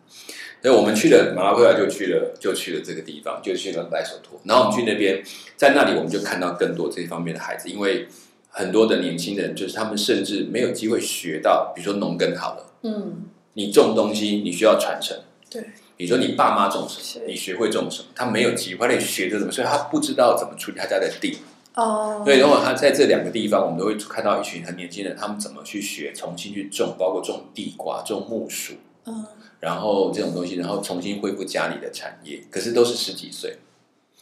[0.63, 4.39] 所以我们去了马拉维亚，就去了就去了这个地方，就去了赖索托。
[4.45, 5.21] 然后我们去那边，
[5.57, 8.07] 在那里我们就看到更多这方面的孩子，因为
[8.47, 15.17] 很多的年轻人就是他们甚至没有机会学到，比如说农耕好了，嗯，你种东西你需要传承，
[15.49, 15.61] 对，
[15.97, 21.39] 比如说你爸妈种什是么，你学会种什么，他没有机会，他得学着怎么，所以他不知道怎么处理他家的地。
[21.75, 28.75] 哦，对，然后他在这两个地方，我们都会看到一群很年轻人，他们怎么去学，重新去种，包括种地瓜、种木薯，
[29.07, 29.25] 嗯，
[29.63, 32.43] 然后这种东西，然后重新恢复家里的产业。
[32.51, 33.59] 可是都是十几岁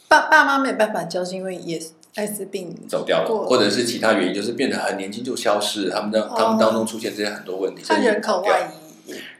[0.06, 1.82] 爸爸妈没办法教，是因为也
[2.14, 5.96] 艾滋病走掉了，或者是其他原因，就是变得很年轻就消失了。
[5.96, 8.81] 他们当他们当中出现这些很多问题，像甚至人口外移，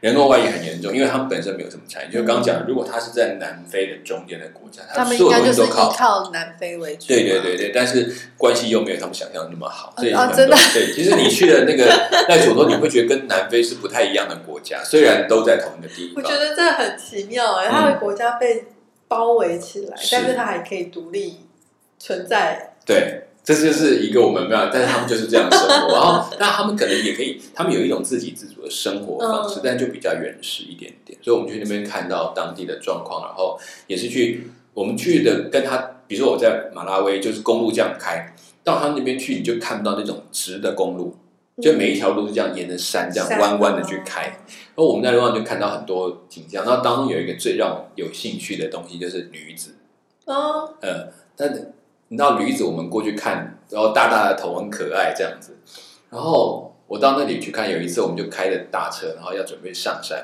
[0.01, 2.09] 人口外移很严重，因为他们本身没有什么产业。
[2.09, 5.91] 就刚刚讲的，如果他是在南非的中间的国家，他们应该就是依靠。
[5.91, 11.85] 靠南非为主，对对对对，但是关系又没有他们想象的那么好，所以很多啊真的对，其实你去了那个
[12.27, 16.21] 赖索托，你会觉得跟南非是不太一样的国家，虽然都在同一个地方。
[16.23, 18.65] 我觉得这很奇妙哎，嗯他的国家被
[19.07, 21.39] 包围起来，是但是他还可以独立
[21.99, 25.93] 存在，对，这就是一个我们没有，但是他们就是这样生活。
[25.93, 31.19] 然后，那他们可能也可以，他们有一种自给自足的生活方式，嗯但就比较原始一点点。
[31.21, 35.77] 所以，我们去那边看到当地的状况，然后也是去我们去的跟他，
[36.07, 41.13] 比如说我在马拉维，就是公路这样开到他们那边去，你就看不到那种直的公路，
[41.61, 44.21] 就每一条路是这样沿着山这样弯弯的去开。
[44.23, 49.75] 然后我们在路上就看到很多景象，然后当中有一个最让我有兴趣的东西就是女子。
[50.25, 51.73] 哦，呃，但是
[52.13, 55.57] 你知道驴子，我们过去看，然后大大的头很可爱这样子。
[56.11, 60.23] 然后我到那里去看，有一次我们就开着大车，然后要准备上山，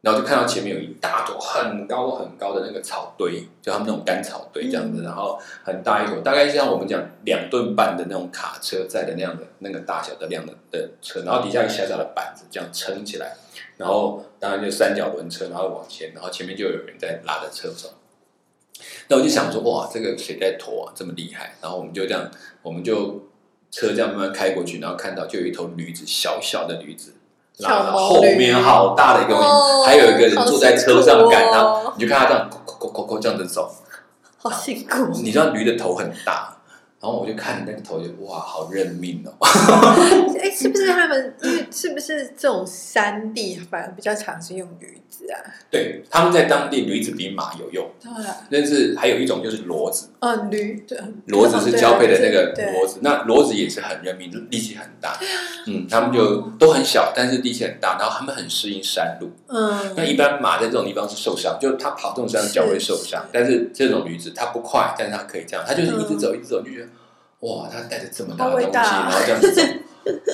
[0.00, 13.36] 然后就看到前面有一大坨很高很高的那个草堆，就他们那种干草堆这样子，嗯然后很大一坨，大概像我们讲两吨半的那种卡车载的那样的那个大小的量的的车，然后底下有小小的板子这样撑起来，
[13.76, 17.90] 然后当然就三角轮车，然后往前，然后前面就有人在拉着车走。
[19.08, 21.54] 那我就想说，哇，这个谁在驮啊，这么厉害？
[21.60, 22.30] 然后我们就这样，
[22.62, 23.28] 我们就
[23.70, 27.14] 车这样慢慢开过去，然后看到就有一头驴子，小小的驴子，
[27.58, 33.70] 拉小着后面好大的一个东西，哦还有一个人坐在车上赶它，你就看它这样，咕咕咕咕这样子走。
[34.36, 35.08] 好辛苦。
[35.22, 36.57] 你知道驴的头很大，
[37.00, 39.32] 然后我就看那个头就哇，好认命哦。
[40.42, 41.34] 哎，是不是他们？
[41.42, 45.38] 因为是不是这种山地反而比较常是用驴子啊？
[45.70, 55.16] 对，他们在当地驴子比马有用，对啊，但是还有一种就是骡子，嗯，驴对，骡子是交配的那个对骡子，那骡子也是很认命，力气很大。
[55.66, 59.30] 嗯，他们就都很小，但是力气很大，然后他们很适应山路。
[59.48, 66.88] 嗯，那一般马在这种地方是受伤，就是它跑这种山脚会受伤，但是这种驴子它不快，但是它可以这样，它就是一直走一直走，你就觉得
[67.40, 69.62] 哇，他带着这么大的东西，然后这样子走。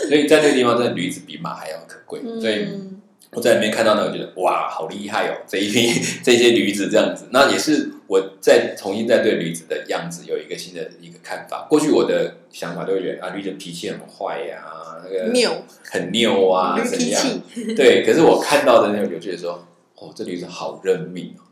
[0.09, 2.21] 所以在那个地方，真的驴子比马还要可贵。
[2.41, 3.01] 所以嗯，
[3.33, 5.37] 我在里面看到呢，我，觉得哇，好厉害哦！
[5.47, 11.67] 这一批 这些驴子这样子，那也是我在重新再对驴子的样子有一个新的一个看法。
[11.69, 14.65] 过去我的想法都会觉得啊，驴子脾气很坏呀、
[15.05, 17.21] 那个拗很拗啊，怎样？
[17.21, 21.43] 气，对，可是我看到的那个有趣的说，哦，这驴子好认命哦，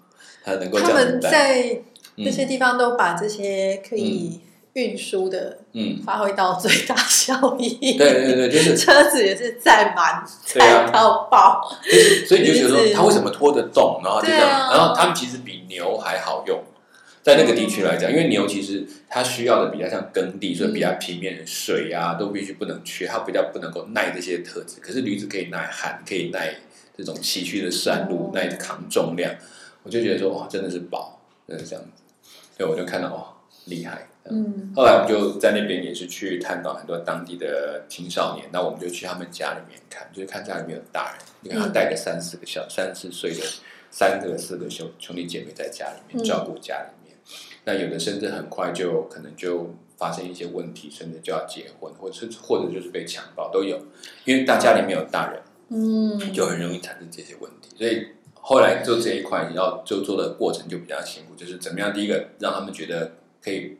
[0.44, 1.28] 它能够这他们样子。
[1.28, 1.62] 在
[2.16, 4.38] 嗯那些地方都把这些可以
[4.74, 7.96] 运输的嗯，发挥到最大效益。
[7.98, 11.60] 对对对，就是 车子也是载满，载到爆。
[11.84, 16.62] 就是，所以你就觉得说它为什么拖得动，然后就这样，然后他们其实比牛还好用，
[17.22, 24.80] 在那个地区来讲，因为牛其实它需要的比较像耕地，所以比较平面，水啊都必须不能缺，它比较不能够耐这些特质。
[24.80, 26.54] 可是驴子可以耐寒，可以耐
[26.96, 29.34] 这种崎岖的山路，耐扛重量，
[29.82, 31.90] 我就觉得说哇，真的是宝，真的是这样子。
[32.56, 33.26] 所以我就看到哇，
[33.66, 34.08] 厉害。
[34.30, 34.72] 嗯。
[34.74, 43.40] 后来我们就在那边也是去探访很多当地的青少年，那我们就去他们家里面看，就是看家里面有大人，你看他带着三四个小三四岁的
[43.90, 47.16] 三个四个兄兄弟姐妹在家里面嗯照顾家里面，
[47.64, 53.78] 那有的甚至很快就可能就发生一些问题，甚至就要结婚，或者是或者就是被强暴都有，
[54.24, 63.76] 因为大家里面有大人，嗯，就很容易产生这些问题，所以后来做这一块要就做的过程就比较辛苦，就是怎么样，第一个让他们觉得可以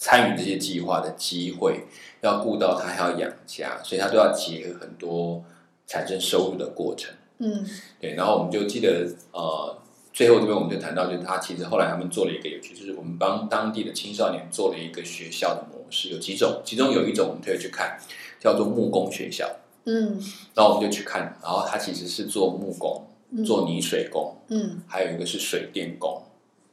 [0.00, 1.84] 参与这些计划的机会，
[2.22, 5.44] 要顾到他还要养家，所以他都要结合很多
[5.86, 7.12] 产生收入的过程。
[7.36, 7.66] 嗯
[8.00, 9.78] 对，然后我们就记得呃，
[10.10, 17.98] 最后这边我们就谈到，就是他其实后来他们做了一个有趣，就是我们帮当地的青少年做了一个学校的模式，有几种，其中有一种我们特别去看，
[18.40, 19.46] 叫做木工学校。
[19.84, 20.18] 嗯
[20.54, 26.22] 然后我们就去看，然后他其实是做木工、嗯做泥水工，嗯还有一个是水电工，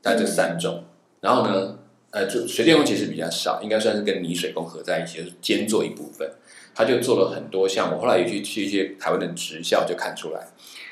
[0.02, 0.84] 在这三种。
[1.22, 1.77] 然后呢，
[2.12, 6.30] 呃，就水电工其实比较少，应该算是跟泥水工合在一起，就是兼做一部分。
[6.74, 10.48] 他就做了很多项目，后来也去去一些台湾的职校就看出来，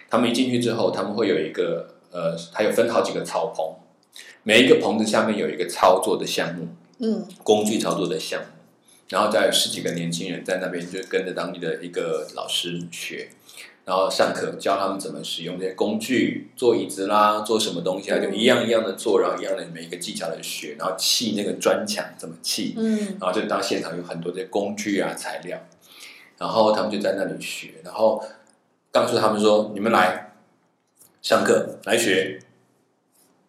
[0.09, 3.75] 他们一进去之后，他们会有一个呃，还有分好几个草棚，
[4.41, 8.47] 每一个棚子下面有一个操作的项目，嗯工具操作的项目，
[9.09, 13.29] 然后再有十几个年轻人在那边就跟着当地的一个老师学，
[13.85, 23.15] 然后上课教他们怎么使用这些工具，做椅子啦，做什么东西啊，就一样一样的做，然后一样的每一个技巧的学，然后砌那个砖墙怎么砌，嗯。
[23.19, 25.59] 然后就当现场有很多这些工具啊材料，
[26.39, 28.23] 然后他们就在那里学，然后
[28.91, 30.33] 告诉他们说：你们来
[31.21, 32.39] 上课来学，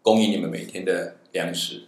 [0.02, 1.84] 供应你们每天的粮食，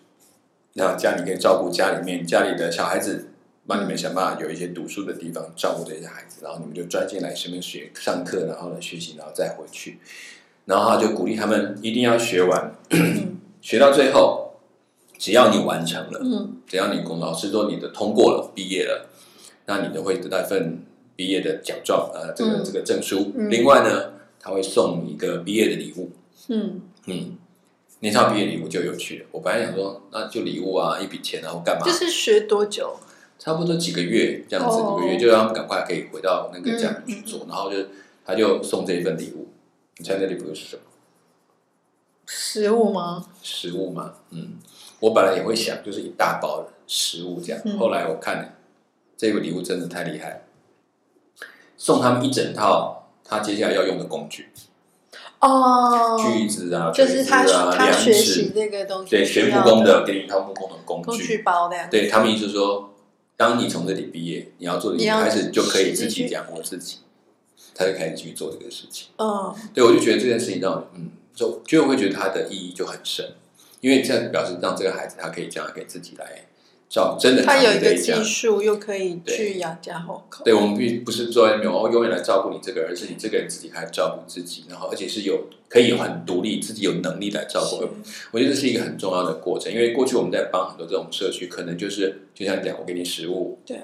[0.73, 3.29] 那家里可以照顾家里面家里的小孩子，
[3.69, 9.99] 帮你们想办法有一些读书的地方照顾这些孩子，然后你们就专心来这边学上课，然后呢学习，然后再回去，
[10.65, 14.55] 然后他就鼓励他们一定要学完，嗯 学到最后，
[15.19, 16.21] 只要你完成了。
[16.25, 19.09] 嗯只要你公老师说你的通过了，毕业了，
[19.65, 20.85] 那你就会得到一份
[21.17, 23.33] 毕业的奖状，呃，这个、嗯这个证书。
[23.35, 26.11] 嗯另外呢，他会送你一个毕业的礼物。
[26.49, 27.39] 嗯嗯，
[28.01, 29.27] 那套毕业礼物就有趣了。
[29.33, 31.83] 我本来想说，那就礼物啊，一笔钱啊，或干嘛？
[31.87, 32.95] 这是学多久？
[33.39, 37.77] 差不多几个月这样子，哦几个月就让他们赶快可以回到那个家里去做，然后就
[38.25, 39.49] 他就送这一份礼物。
[39.97, 40.83] 你猜那礼物是什么？
[42.27, 43.25] 食物吗？
[43.43, 44.59] 食物嘛，嗯，
[45.01, 47.63] 我本来也会想，就是一大包的食物这样。
[47.65, 48.55] 嗯后来我看了
[49.17, 50.41] 这个礼物真的太厉害了，
[51.77, 54.49] 送他们一整套他接下来要用的工具，
[55.41, 61.07] 哦，锯子啊、就是他子啊、他量学习，这个东西，对，全木工的，给你一套木工的工具。
[61.07, 61.77] 工具包的。
[61.91, 62.95] 对他们意思是说，
[63.39, 66.99] 当你从这里毕业，你要做的开始就可以自己养活自己，
[67.73, 69.11] 他就开始去做这个事情。
[69.17, 73.35] 嗯对，我就觉得这件事情让我嗯，就就会觉得它的意义就很深，
[73.81, 76.49] 因为这样表示让这个孩子他可以将来可以自己来
[76.89, 80.45] 照顾，真的他有一个技术，又可以去养家糊口。
[80.45, 87.87] 对，我们并不是说没有哦，永远来照顾你这个，而是你这个人自己开始照顾自己，然后而且是有可以很独立，自己有能力来照顾。
[88.31, 93.79] 我觉得这是一个很重要的过程，因为过去我们在帮很多这种社区，可能就是就像你讲，我给你食物，对，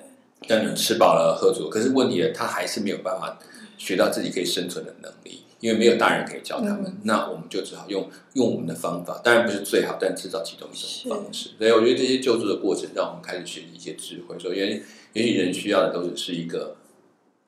[0.49, 3.39] 让你吃饱了喝足，可是问题呢，他还是没有办法
[3.77, 6.85] 学到自己可以生存的能力，因为没有大人可以教他们。
[6.85, 11.51] 嗯那我们就只好用用我们的方法，当然不是最好，但至少其中一种方式。
[11.59, 16.77] 所以我觉得这些救助的过程，让我们开始学习一些智慧，说原也许人需要的都只是一个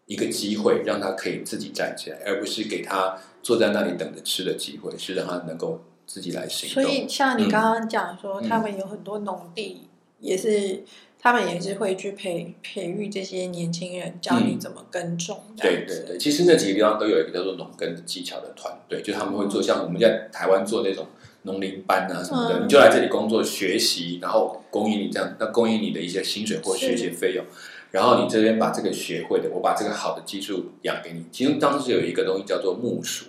[0.07, 6.83] 一个机会，让他可以自己站起来，而不是给他坐在那里等着吃的机会，是让他能够自己来行动。
[6.83, 9.89] 所以像你刚刚讲说，嗯他们有很多农地，
[10.21, 10.85] 也是
[11.27, 15.41] 他们也是会去培培育这些年轻人，教你怎么耕种。
[15.57, 21.05] 对对对，其实那几个地方都有一个叫做农耕的技巧的团队，就他们会做像我们在台湾做那种
[21.43, 27.45] 农林班啊什么的，嗯你就来这里工作学习，然后供应你这样，那供应你的一些薪水或学习费用，
[27.91, 31.27] 然后你这边把这个学会的，我把这个好的技术养给你。
[31.33, 33.27] 其中当时有一个东西叫做木薯，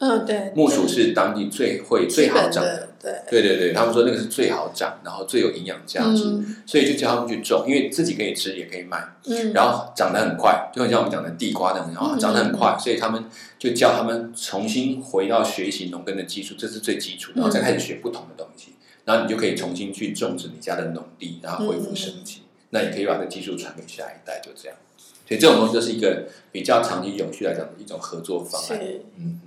[0.00, 2.88] 嗯，对，木薯是当地最会最好长的。
[3.00, 13.24] 对，对对对，他们说那个是最好长，然后最有营养价值，嗯所以就教他们去种，因为自己可以吃也可以卖，嗯，然后长得很快，就很像我们讲的地瓜那样，然后长得很快，所以他们
[13.58, 18.72] 就教他们重新回到学习农耕的技术，这是最基础，然后再开始学不同的东西，
[19.04, 22.40] 然后你就可以重新去种植你家的农地，然后恢复生机。
[22.70, 24.76] 那也可以把这技术传给下一代，就这样。
[24.96, 28.80] 所以这种东西就是一个比较长期永续来讲的一种合作方案。
[29.16, 29.40] 嗯，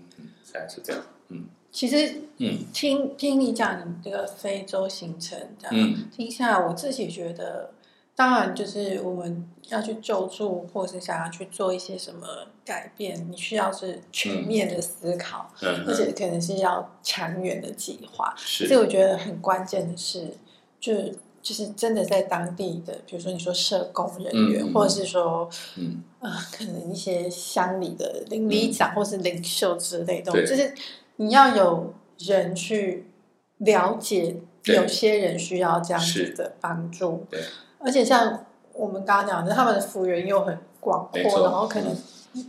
[0.57, 1.01] 大概是这样。
[1.29, 1.45] 嗯。
[1.71, 2.65] 其实嗯。
[2.73, 6.09] 听听你讲你这个非洲行程，这样、嗯。
[6.11, 7.71] 听下来，我自己觉得
[8.15, 12.27] 当然，就是我们要去救助，或者是想要去做一些什么
[12.65, 15.85] 改变，你需要是全面的思考，嗯。
[15.87, 18.33] 而且可能是要长远的计划。
[18.37, 20.33] 所以，我觉得很关键的是，
[20.79, 20.93] 就
[21.47, 30.45] 就是真的在当地的，比如说你说社工人员，嗯嗯或者是说嗯，呃，可能一些乡里的邻里长或是领袖之类的，对。
[30.45, 30.73] 就是
[31.15, 33.07] 你要有人去
[33.59, 34.35] 了解，
[34.65, 37.25] 有些人需要这样子的帮助。
[37.29, 37.39] 对，
[37.79, 41.95] 而且像我们刚刚讲的，他们的幅员又很广阔，然后可能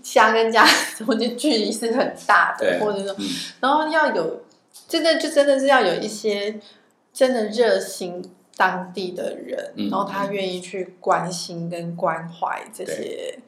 [0.03, 0.67] 家跟家
[0.99, 3.27] 中间距离是很大的，或者说，嗯，
[3.61, 4.41] 然后要有，
[4.89, 6.59] 真的就真的是要有一些
[7.13, 8.29] 真的热心
[8.59, 13.39] 当地的人，嗯然后他愿意去关心跟关怀这些，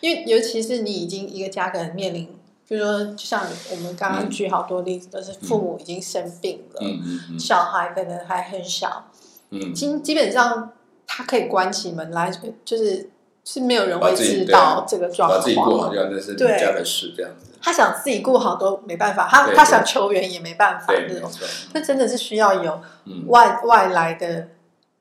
[0.00, 2.26] 因为尤其是你已经一个家可能面临，
[2.66, 6.82] 比如说就像我们刚刚嗯举好多例子，都是父母已经生病了，
[7.38, 9.06] 小孩可能还很小，
[9.50, 10.72] 嗯，基基本上
[11.06, 12.28] 他可以关起门来，
[12.64, 13.08] 就是
[13.50, 15.90] 是没有人会知道这个状况把自己过好，况。
[15.90, 17.50] 就像那是家的事这样子。
[17.62, 21.30] 他想自己顾好都没办法，他他想求援也没办法对，那种。
[21.72, 24.48] 那真的是需要有嗯，外外来的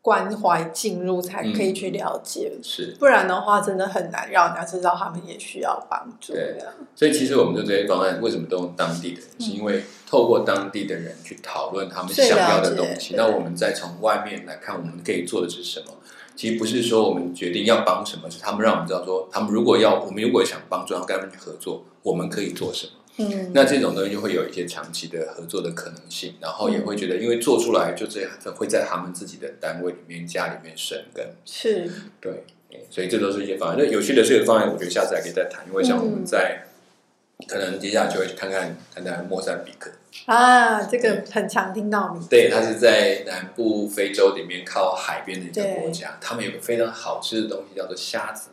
[0.01, 2.95] 关怀进入才可以嗯去了解，是。
[2.97, 6.31] 不然的话真的很难让人家知道他们也需要帮助。
[6.31, 6.57] 对
[6.95, 15.93] 所以其实我们的这些方案为什么都用当地的人，是因为透过当地的人去讨论他们想要的东西，那我们再从外面来看我们可以做的是什么。
[16.37, 22.91] 其实不是说我们决定要帮什么，是他们让我们知道说，他们如果要，我们如果想帮助，然后跟他们去合作，我们可以做什么。
[23.17, 31.25] 嗯，那这种东西就会有一些长期的合作的可能性，然后也会觉得，因为做出来就这样，会在他们自己的单位里面、家里面生根。
[31.43, 31.89] 是
[32.21, 32.43] 对，
[32.91, 33.75] 所以这都是一些方案。
[33.79, 36.66] 那有趣的这个方案，我觉得下次还可以再谈，因为像我们在、
[37.45, 39.91] 可能接下来就会去看看看看莫桑比克，
[40.25, 42.27] 啊，这个很常听到名字。
[42.29, 48.49] 对，它是在南部非洲里面靠海边的一个国家，他们有个非常好吃的东西叫做虾子。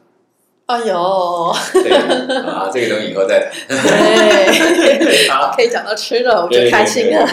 [0.66, 3.52] 哎呦，对啊，这个东西以后再谈。
[3.68, 5.54] 对， 好。
[5.56, 7.26] 可以讲到吃了，我对就开心了。。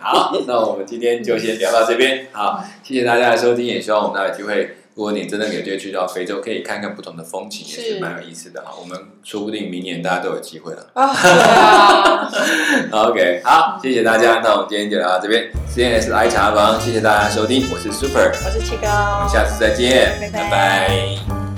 [0.00, 2.26] 好，那我们今天就先聊到这边。
[2.32, 8.74] 好，谢谢大家的收听，也希望我们大家有机会，如果你真的有机会去到非洲，可以看看不同的风情，也是是蛮有意思的哈。
[8.78, 10.86] 我们说不定明年大家都有机会了。
[12.92, 15.50] OK，好，谢谢大家，那我们今天就聊到这边。
[15.74, 21.49] CNS 爱茶房，谢谢大家收听，我是 Super，我是七哥，我们下次再见，拜拜拜拜